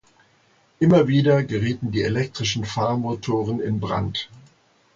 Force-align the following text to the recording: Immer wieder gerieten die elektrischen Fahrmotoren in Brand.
Immer 0.79 1.07
wieder 1.07 1.43
gerieten 1.43 1.91
die 1.91 2.01
elektrischen 2.01 2.65
Fahrmotoren 2.65 3.59
in 3.59 3.79
Brand. 3.79 4.29